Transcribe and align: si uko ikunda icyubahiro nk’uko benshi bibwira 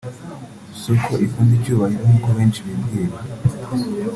si 0.79 0.87
uko 0.95 1.11
ikunda 1.25 1.53
icyubahiro 1.57 2.03
nk’uko 2.07 2.29
benshi 2.37 2.59
bibwira 2.65 3.17